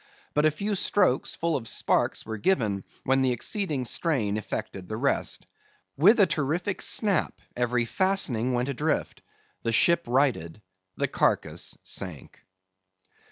[0.33, 4.97] But a few strokes, full of sparks, were given, when the exceeding strain effected the
[4.97, 5.45] rest.
[5.95, 9.21] With a terrific snap, every fastening went adrift;
[9.61, 10.59] the ship righted,
[10.97, 12.39] the carcase sank.